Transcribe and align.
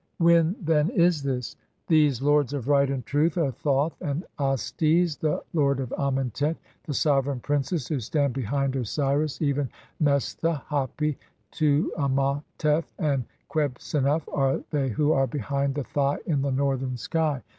When 0.17 0.55
then 0.59 0.87
(89) 0.87 1.05
is 1.07 1.21
this? 1.21 1.55
These 1.85 2.23
lords 2.23 2.53
of 2.53 2.67
right 2.67 2.89
and 2.89 3.05
truth 3.05 3.37
are 3.37 3.51
Thoth 3.51 3.93
and 4.01 4.21
(90) 4.39 4.39
Astes, 4.39 5.19
the 5.19 5.43
lord 5.53 5.79
of 5.79 5.93
Amentet. 5.95 6.57
The 6.87 6.93
sovereign 6.95 7.39
princes 7.39 7.87
[who 7.87 7.99
stand] 7.99 8.33
behind 8.33 8.75
Osiris, 8.75 9.43
even 9.43 9.69
Mestha, 10.01 10.59
(91) 10.71 10.81
Hapi, 10.81 11.17
Tuamautef, 11.51 12.85
and 12.97 13.25
Qebhsennuf, 13.51 14.23
are 14.33 14.61
thev 14.71 14.89
who 14.93 15.11
are 15.11 15.27
(92) 15.27 15.37
behind 15.37 15.75
the 15.75 15.83
Thigh 15.83 16.17
in 16.25 16.41
the 16.41 16.51
northern 16.51 16.97
sky. 16.97 17.43